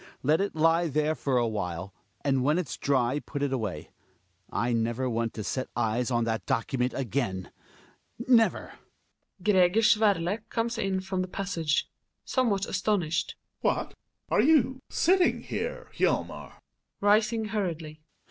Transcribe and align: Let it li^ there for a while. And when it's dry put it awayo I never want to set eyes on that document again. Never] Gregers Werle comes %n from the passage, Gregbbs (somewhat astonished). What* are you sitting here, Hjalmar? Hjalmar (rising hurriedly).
Let 0.23 0.41
it 0.41 0.55
li^ 0.55 0.91
there 0.91 1.13
for 1.13 1.37
a 1.37 1.47
while. 1.47 1.93
And 2.25 2.43
when 2.43 2.57
it's 2.57 2.75
dry 2.75 3.19
put 3.19 3.43
it 3.43 3.51
awayo 3.51 3.85
I 4.51 4.73
never 4.73 5.07
want 5.07 5.35
to 5.35 5.43
set 5.43 5.67
eyes 5.75 6.09
on 6.09 6.23
that 6.23 6.47
document 6.47 6.95
again. 6.95 7.51
Never] 8.27 8.73
Gregers 9.43 9.95
Werle 9.97 10.39
comes 10.49 10.77
%n 10.79 11.01
from 11.01 11.21
the 11.21 11.27
passage, 11.27 11.85
Gregbbs 12.25 12.29
(somewhat 12.31 12.65
astonished). 12.65 13.35
What* 13.59 13.93
are 14.31 14.41
you 14.41 14.79
sitting 14.89 15.43
here, 15.43 15.91
Hjalmar? 15.95 16.25
Hjalmar 16.53 16.53
(rising 16.99 17.45
hurriedly). 17.49 18.01